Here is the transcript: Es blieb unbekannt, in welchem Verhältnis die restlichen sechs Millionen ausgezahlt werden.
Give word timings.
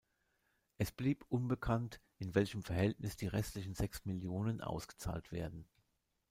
Es 0.79 0.91
blieb 0.91 1.25
unbekannt, 1.29 2.01
in 2.17 2.33
welchem 2.33 2.63
Verhältnis 2.63 3.17
die 3.17 3.27
restlichen 3.27 3.75
sechs 3.75 4.03
Millionen 4.03 4.59
ausgezahlt 4.59 5.31
werden. 5.31 5.67